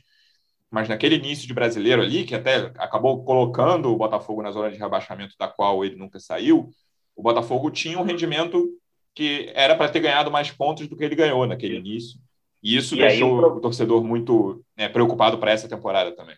[0.71, 4.77] mas naquele início de brasileiro ali, que até acabou colocando o Botafogo na zona de
[4.77, 6.69] rebaixamento da qual ele nunca saiu,
[7.15, 8.69] o Botafogo tinha um rendimento
[9.15, 12.19] que era para ter ganhado mais pontos do que ele ganhou naquele início.
[12.61, 16.35] E isso e deixou aí, o torcedor muito né, preocupado para essa temporada também.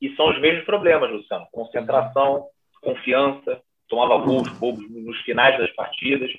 [0.00, 1.46] E são os mesmos problemas, Luciano.
[1.52, 2.46] Concentração,
[2.80, 6.30] confiança, tomava gols bobos nos finais das partidas.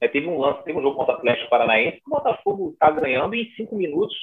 [0.00, 2.90] É, teve um lance, teve um jogo contra o Atlético Paranaense que o Botafogo está
[2.90, 4.16] ganhando e em cinco minutos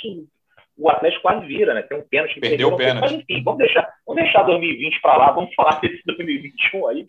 [0.79, 1.81] o Atlético quase vira, né?
[1.81, 3.01] Tem um pênalti que perdeu o pênalti.
[3.01, 7.05] Mas enfim, vamos deixar, vamos deixar 2020 para lá, vamos falar desse 2021 aí.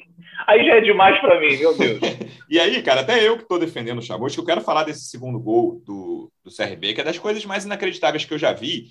[0.47, 2.01] Aí já é demais para mim, meu Deus.
[2.51, 5.09] e aí, cara, até eu que estou defendendo o Chabot, que eu quero falar desse
[5.09, 8.87] segundo gol do, do CRB, que é das coisas mais inacreditáveis que eu já vi.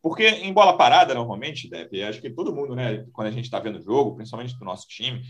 [0.00, 3.58] Porque em bola parada, normalmente, Deve, acho que todo mundo, né, quando a gente está
[3.58, 5.20] vendo o jogo, principalmente do nosso time,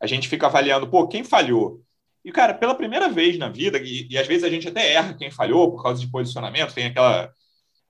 [0.00, 1.80] a gente fica avaliando, pô, quem falhou?
[2.24, 5.16] E, cara, pela primeira vez na vida, e, e às vezes a gente até erra
[5.16, 7.32] quem falhou por causa de posicionamento, tem aquela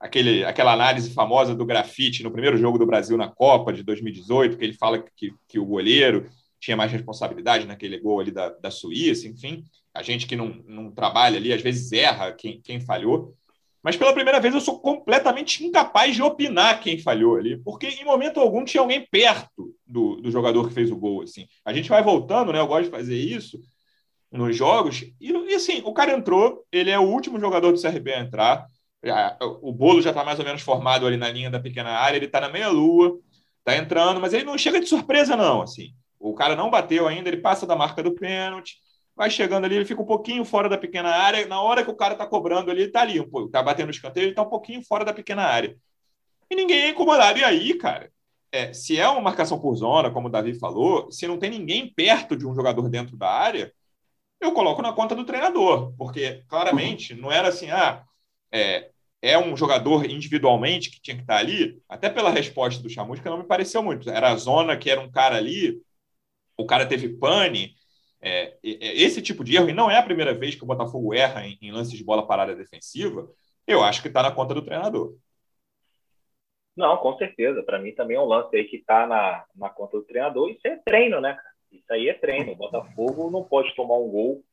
[0.00, 4.56] aquele, aquela análise famosa do grafite no primeiro jogo do Brasil na Copa de 2018,
[4.56, 8.70] que ele fala que, que o goleiro tinha mais responsabilidade naquele gol ali da, da
[8.70, 9.64] Suíça, enfim.
[9.94, 13.34] A gente que não, não trabalha ali, às vezes erra quem, quem falhou.
[13.82, 18.04] Mas pela primeira vez eu sou completamente incapaz de opinar quem falhou ali, porque em
[18.04, 21.22] momento algum tinha alguém perto do, do jogador que fez o gol.
[21.22, 21.46] Assim.
[21.64, 22.58] A gente vai voltando, né?
[22.58, 23.58] Eu gosto de fazer isso
[24.30, 25.02] nos jogos.
[25.20, 28.66] E, e assim, o cara entrou, ele é o último jogador do CRB a entrar
[29.02, 32.16] Já, o bolo já está mais ou menos formado ali na linha da pequena área,
[32.16, 33.18] ele está na meia-lua,
[33.58, 35.62] está entrando, mas ele não chega de surpresa, não.
[35.62, 35.94] Assim.
[36.18, 38.76] O cara não bateu ainda, ele passa da marca do pênalti,
[39.16, 41.46] vai chegando ali, ele fica um pouquinho fora da pequena área.
[41.46, 44.24] Na hora que o cara está cobrando ali, ele está ali, está batendo o escanteio,
[44.24, 45.76] ele está um pouquinho fora da pequena área.
[46.50, 47.38] E ninguém é incomodado.
[47.38, 48.10] E aí, cara,
[48.52, 51.92] é, se é uma marcação por zona, como o Davi falou, se não tem ninguém
[51.92, 53.72] perto de um jogador dentro da área,
[54.40, 58.02] eu coloco na conta do treinador, porque claramente não era assim, ah,
[58.52, 58.90] é,
[59.22, 63.38] é um jogador individualmente que tinha que estar ali, até pela resposta do Chamusca não
[63.38, 64.08] me pareceu muito.
[64.08, 65.80] Era a zona que era um cara ali,
[66.56, 67.74] o cara teve pane.
[68.22, 71.46] É, esse tipo de erro, e não é a primeira vez que o Botafogo erra
[71.46, 73.30] em, em lances de bola parada defensiva,
[73.66, 75.16] eu acho que está na conta do treinador.
[76.76, 77.62] Não, com certeza.
[77.62, 80.50] Para mim também é um lance aí que está na, na conta do treinador.
[80.50, 81.38] Isso é treino, né?
[81.70, 82.52] Isso aí é treino.
[82.52, 84.44] O Botafogo não pode tomar um gol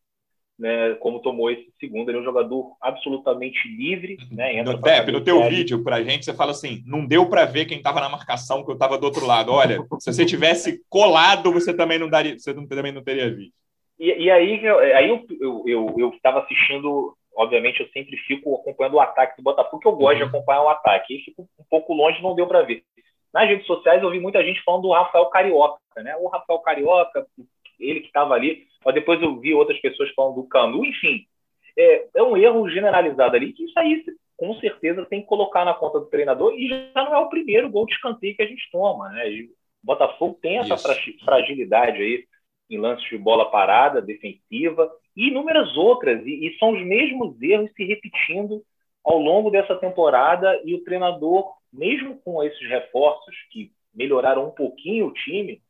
[0.58, 2.10] né, como tomou esse segundo.
[2.10, 4.18] Ele é um jogador absolutamente livre.
[4.32, 7.46] Né, no, Depp, no teu vídeo, para a gente, você fala assim: não deu para
[7.46, 9.52] ver quem estava na marcação, que eu estava do outro lado.
[9.52, 13.54] Olha, se você tivesse colado, você também não daria, você também não teria visto.
[14.00, 14.62] E, e aí,
[14.96, 17.16] aí eu eu estava assistindo.
[17.36, 20.30] Obviamente, eu sempre fico acompanhando o ataque do Botafogo, que eu gosto uhum.
[20.30, 21.16] de acompanhar o ataque.
[21.16, 22.82] E fico um pouco longe, não deu para ver.
[23.32, 26.16] Nas redes sociais, eu vi muita gente falando do Rafael Carioca, né?
[26.18, 27.28] O Rafael Carioca,
[27.80, 31.26] ele que estava ali, mas depois eu vi outras pessoas falando do Canu, enfim.
[31.78, 34.04] É, é, um erro generalizado ali, que isso aí
[34.36, 37.70] com certeza tem que colocar na conta do treinador, e já não é o primeiro
[37.70, 39.28] gol de escanteio que a gente toma, né?
[39.30, 39.50] O
[39.84, 41.26] Botafogo tem essa isso.
[41.26, 42.26] fragilidade aí
[42.70, 47.72] em lances de bola parada, defensiva, e inúmeras outras, e, e são os mesmos erros
[47.74, 48.62] se repetindo
[49.04, 55.08] ao longo dessa temporada, e o treinador, mesmo com esses reforços que melhoraram um pouquinho
[55.08, 55.62] o time,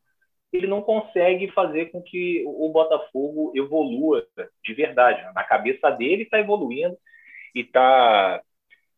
[0.51, 4.25] ele não consegue fazer com que o Botafogo evolua
[4.63, 5.21] de verdade.
[5.33, 6.97] Na cabeça dele está evoluindo
[7.53, 8.41] e está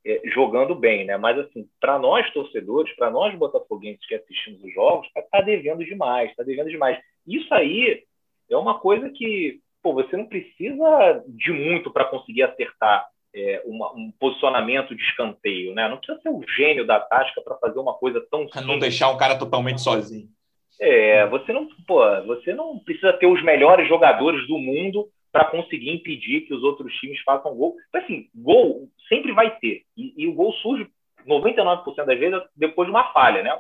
[0.06, 1.18] é, jogando bem, né?
[1.18, 5.84] Mas assim, para nós torcedores, para nós botafoguenses que assistimos os jogos, está tá devendo
[5.84, 7.00] demais, está devendo demais.
[7.28, 8.04] Isso aí
[8.50, 13.92] é uma coisa que, pô, você não precisa de muito para conseguir acertar é, uma,
[13.94, 15.88] um posicionamento de escanteio, né?
[15.88, 18.66] Não precisa ser o um gênio da tática para fazer uma coisa tão simples.
[18.66, 20.28] Não deixar um cara totalmente sozinho.
[20.80, 25.92] É, você não, pô, você não precisa ter os melhores jogadores do mundo para conseguir
[25.92, 27.76] impedir que os outros times façam gol.
[27.90, 29.84] Então, assim, gol sempre vai ter.
[29.96, 30.88] E, e o gol surge
[31.28, 33.56] 99% das vezes depois de uma falha, né?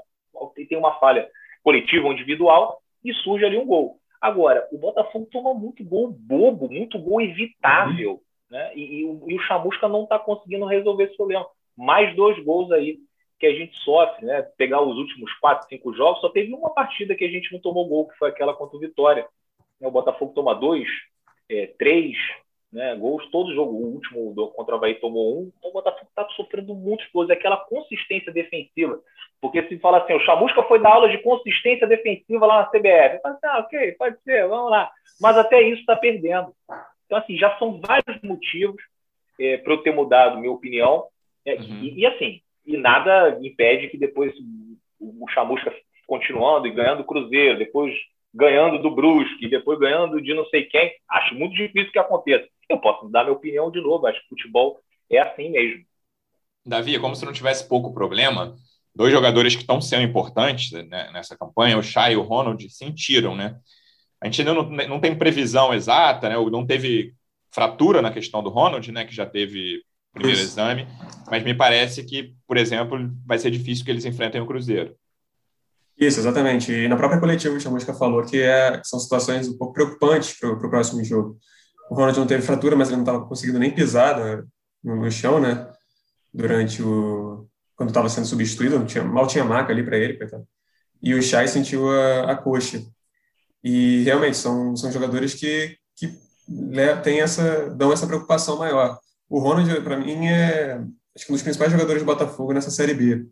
[0.68, 1.28] Tem uma falha
[1.64, 3.98] coletiva ou individual e surge ali um gol.
[4.22, 8.20] Agora, o Botafogo toma muito gol bobo, muito gol evitável, uhum.
[8.50, 8.72] né?
[8.76, 11.46] E, e, e o Chamusca não está conseguindo resolver esse problema.
[11.78, 12.98] Mais dois gols aí
[13.39, 14.41] que a gente sofre, né?
[14.58, 17.88] Pegar os últimos quatro, cinco jogos, só teve uma partida que a gente não tomou
[17.88, 19.25] gol, que foi aquela contra o Vitória.
[19.80, 20.88] O Botafogo toma dois,
[21.49, 22.17] é, três
[22.71, 23.71] né, gols, todo jogo.
[23.71, 25.52] O último do, contra o Havaí tomou um.
[25.58, 27.30] Então o Botafogo está sofrendo muitos gols.
[27.30, 28.99] É aquela consistência defensiva.
[29.41, 33.15] Porque se fala assim, o Chamusca foi dar aula de consistência defensiva lá na CBF.
[33.15, 34.91] Eu falo assim, ah, ok, pode ser, vamos lá.
[35.21, 36.54] Mas até isso está perdendo.
[37.06, 38.82] Então, assim, já são vários motivos
[39.39, 41.08] é, para eu ter mudado minha opinião.
[41.45, 41.84] É, uhum.
[41.84, 44.32] e, e, assim, e nada impede que depois
[45.00, 45.74] o Chamusca
[46.06, 47.92] continuando e ganhando o Cruzeiro, depois
[48.32, 52.48] ganhando do Brusque, depois ganhando de não sei quem, acho muito difícil que aconteça.
[52.70, 54.80] Eu posso dar minha opinião de novo, acho que futebol
[55.10, 55.84] é assim mesmo.
[56.64, 58.56] Davi, como se não tivesse pouco problema,
[58.96, 63.36] dois jogadores que estão sendo importantes né, nessa campanha, o Chay e o Ronald, sentiram,
[63.36, 63.58] né?
[64.22, 66.36] A gente ainda não, não tem previsão exata, né?
[66.36, 67.16] Não teve
[67.52, 69.06] fratura na questão do Ronald, né?
[69.06, 69.82] Que já teve
[70.20, 70.52] primeiro Isso.
[70.52, 70.88] exame,
[71.30, 74.96] mas me parece que, por exemplo, vai ser difícil que eles enfrentem o Cruzeiro.
[76.00, 76.72] Isso, exatamente.
[76.72, 80.40] E na própria coletiva o Chamusca falou que, é, que são situações um pouco preocupantes
[80.40, 81.38] para o próximo jogo.
[81.90, 84.44] O Ronald não teve fratura, mas ele não estava conseguindo nem pisar né,
[84.84, 85.68] no, chão, né?
[86.34, 87.48] Durante o...
[87.76, 90.48] quando estava sendo substituído, tinha, mal tinha maca ali para ele, coitado.
[91.02, 92.82] E o Chay sentiu a, a coxa.
[93.64, 96.14] E realmente são, são jogadores que, que
[96.48, 98.98] né, essa, dão essa preocupação maior.
[99.30, 100.82] O Ronald, para mim, é
[101.15, 103.26] acho que um dos principais jogadores do Botafogo nessa Série B.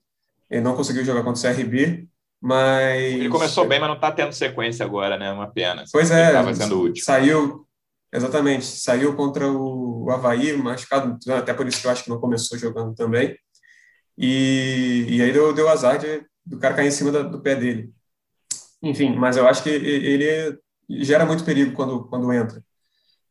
[0.50, 2.08] Ele não conseguiu jogar contra o CRB,
[2.42, 3.14] mas...
[3.14, 5.32] Ele começou bem, mas não está tendo sequência agora, né?
[5.32, 5.84] Uma pena.
[5.92, 6.28] Pois é.
[6.28, 7.04] Estava sendo útil.
[7.04, 7.68] Saiu,
[8.14, 12.58] exatamente, saiu contra o Havaí, machucado, até por isso que eu acho que não começou
[12.58, 13.38] jogando também.
[14.18, 17.56] E, e aí deu, deu azar de, do cara cair em cima da, do pé
[17.56, 17.92] dele.
[18.82, 20.58] Enfim, mas eu acho que ele
[20.90, 22.62] gera muito perigo quando, quando entra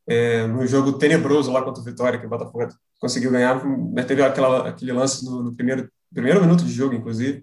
[0.09, 4.23] é, no jogo tenebroso lá contra o Vitória, que o Botafogo conseguiu ganhar, né, teve
[4.23, 7.43] aquela, aquele lance no, no, primeiro, primeiro minuto de jogo, inclusive,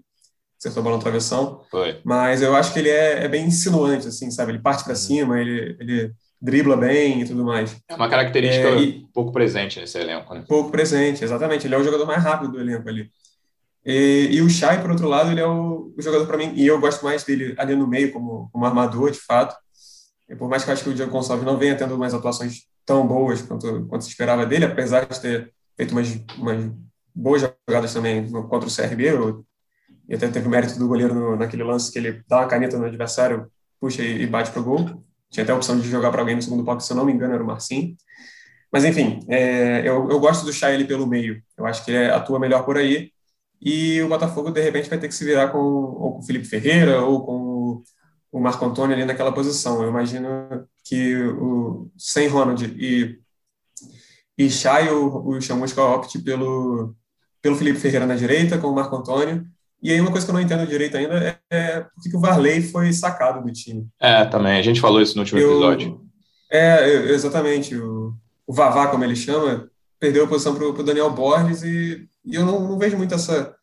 [0.58, 1.62] acertou a bola na travessão.
[1.70, 2.00] Foi.
[2.04, 4.52] Mas eu acho que ele é, é bem insinuante, assim, sabe?
[4.52, 4.98] Ele parte para uhum.
[4.98, 7.76] cima, ele, ele dribla bem e tudo mais.
[7.88, 10.44] É uma característica é, e, pouco presente nesse elenco, né?
[10.48, 11.66] Pouco presente, exatamente.
[11.66, 13.10] Ele é o jogador mais rápido do elenco ali.
[13.84, 16.66] E, e o Chay, por outro lado, ele é o, o jogador para mim, e
[16.66, 19.54] eu gosto mais dele ali no meio como, como armador, de fato.
[20.38, 23.06] Por mais que eu acho que o Diego Gonçalves não venha tendo mais atuações tão
[23.06, 26.08] boas quanto, quanto se esperava dele, apesar de ter feito umas,
[26.38, 26.72] umas
[27.14, 29.44] boas jogadas também contra o CRB, eu,
[30.08, 32.78] e até teve o mérito do goleiro no, naquele lance que ele dá uma caneta
[32.78, 35.04] no adversário, puxa e, e bate para o gol.
[35.30, 37.12] Tinha até a opção de jogar para alguém no segundo pau, se eu não me
[37.12, 37.96] engano era o Marcinho.
[38.72, 41.42] Mas enfim, é, eu, eu gosto do Chay ali pelo meio.
[41.56, 43.12] Eu acho que ele atua melhor por aí.
[43.60, 46.44] E o Botafogo, de repente, vai ter que se virar com, ou com o Felipe
[46.44, 47.43] Ferreira ou com
[48.44, 49.82] Marco Antônio ali naquela posição.
[49.82, 50.28] Eu imagino
[50.84, 53.18] que o, sem Ronald e,
[54.38, 56.94] e Chay, o, o Chamusca opte pelo,
[57.42, 59.46] pelo Felipe Ferreira na direita, com o Marco Antônio.
[59.82, 62.20] E aí uma coisa que eu não entendo direito ainda é, é por que o
[62.20, 63.86] Varley foi sacado do time.
[64.00, 64.58] É, também.
[64.58, 66.00] A gente falou isso no último eu, episódio.
[66.50, 67.76] É, exatamente.
[67.76, 68.14] O,
[68.46, 72.44] o Vavá, como ele chama, perdeu a posição para o Daniel Borges e, e eu
[72.44, 73.54] não, não, vejo muito essa,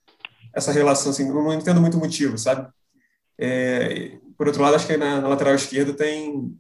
[0.54, 2.68] essa relação, assim, não entendo muito o motivo, sabe?
[3.40, 6.52] É, por outro lado, acho que na, na, lateral esquerda tem,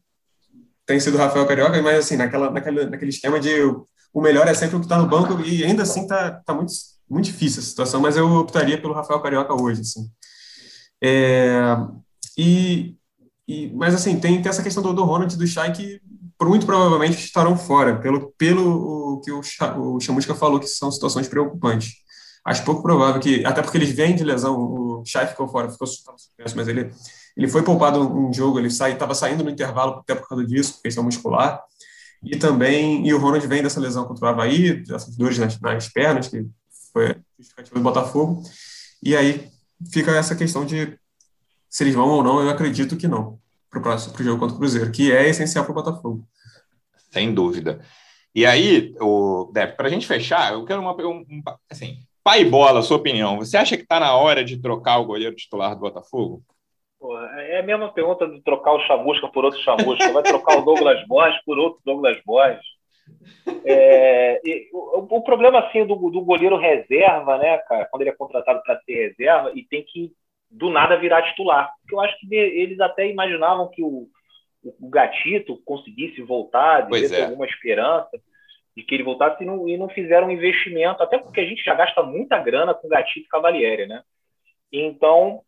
[0.85, 3.49] tem sido o Rafael Carioca, mas assim, naquela, naquela, naquele esquema de
[4.13, 6.71] o, melhor é sempre o que está no banco e ainda assim tá, tá muito,
[7.09, 10.07] muito difícil a situação, mas eu optaria pelo Rafael Carioca hoje, assim.
[11.03, 11.75] É,
[12.37, 12.97] e,
[13.47, 15.99] e, mas assim, tem, tem essa questão do, do Ronald e do Chay que
[16.39, 19.41] muito provavelmente estarão fora, pelo, pelo o que o,
[19.95, 21.93] o Chamusca falou, que são situações preocupantes.
[22.45, 25.87] Acho pouco provável que, até porque eles vêm de lesão, o Chay ficou fora, ficou
[25.87, 26.91] suspenso, mas ele,
[27.35, 31.03] ele foi poupado um jogo, ele estava saindo no intervalo até por causa disso, questão
[31.03, 31.63] muscular,
[32.23, 35.89] e também, e o Ronald vem dessa lesão contra o Havaí, essas dores nas, nas
[35.89, 36.45] pernas, que
[36.93, 38.43] foi justificativa do Botafogo,
[39.01, 39.49] e aí
[39.91, 40.97] fica essa questão de
[41.69, 43.39] se eles vão ou não, eu acredito que não
[43.71, 46.27] para o próximo pro jogo contra o Cruzeiro, que é essencial para o Botafogo.
[47.09, 47.79] Sem dúvida.
[48.35, 51.25] E aí, o Deb, para a gente fechar, eu quero uma um,
[51.69, 53.37] assim, pai bola, sua opinião.
[53.37, 56.43] Você acha que está na hora de trocar o goleiro titular do Botafogo?
[57.37, 60.11] É a mesma pergunta de trocar o Chamusca por outro Chamusca.
[60.13, 62.63] Vai trocar o Douglas Borges por outro Douglas Borges.
[63.65, 64.39] É,
[64.71, 68.79] o, o, problema assim do, do goleiro reserva, né, cara, quando ele é contratado para
[68.81, 70.11] ser reserva e tem que
[70.49, 71.71] do nada virar titular.
[71.81, 74.07] Porque eu acho que eles até imaginavam que o,
[74.63, 77.23] o Gatito conseguisse voltar, de ter é.
[77.23, 78.09] alguma esperança
[78.75, 81.63] de que ele voltasse e não, e não fizeram um investimento, até porque a gente
[81.63, 84.01] já gasta muita grana com Gatito e Cavalieri, né?
[84.71, 85.41] Então,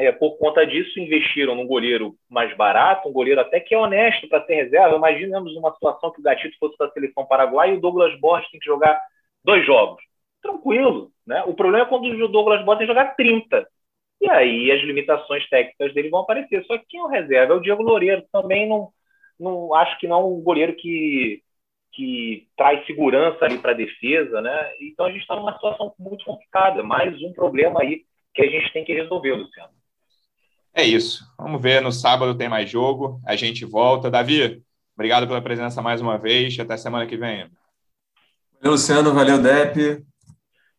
[0.00, 4.28] é, por conta disso, investiram num goleiro mais barato, um goleiro até que é honesto
[4.28, 4.96] para ser reserva.
[4.96, 8.58] Imaginemos uma situação que o Gatito fosse da seleção paraguaia e o Douglas Borges tem
[8.58, 9.00] que jogar
[9.44, 10.02] dois jogos.
[10.42, 11.42] Tranquilo, né?
[11.46, 13.66] O problema é quando o Douglas Borges tem que jogar 30.
[14.22, 16.64] E aí as limitações técnicas dele vão aparecer.
[16.64, 18.24] Só que quem é o reserva é o Diego Loureiro.
[18.32, 18.90] Também não,
[19.38, 21.42] não acho que não é um goleiro que,
[21.92, 24.72] que traz segurança ali para a defesa, né?
[24.80, 26.82] Então a gente está numa situação muito complicada.
[26.82, 29.79] Mais um problema aí que a gente tem que resolver, Luciano.
[30.74, 31.24] É isso.
[31.38, 31.80] Vamos ver.
[31.82, 33.20] No sábado tem mais jogo.
[33.26, 34.10] A gente volta.
[34.10, 34.62] Davi,
[34.94, 36.58] obrigado pela presença mais uma vez.
[36.58, 37.48] Até semana que vem.
[38.54, 39.12] Valeu, Luciano.
[39.12, 40.04] Valeu, Dep.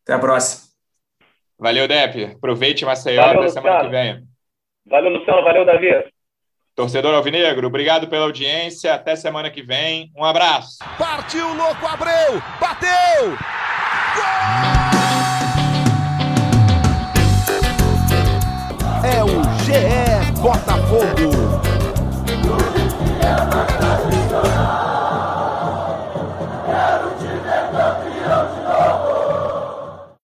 [0.04, 0.70] Até a próxima.
[1.58, 2.26] Valeu, Depp.
[2.36, 4.28] Aproveite Maceió valeu, até semana que vem.
[4.86, 5.44] Valeu, Luciano.
[5.44, 6.12] Valeu, Davi.
[6.74, 8.94] Torcedor Alvinegro, obrigado pela audiência.
[8.94, 10.12] Até semana que vem.
[10.16, 10.78] Um abraço.
[10.98, 12.42] Partiu, louco, Abreu.
[12.60, 13.38] Bateu!
[14.16, 14.82] Gol!
[19.04, 19.41] É o
[19.74, 21.62] é Botafogo.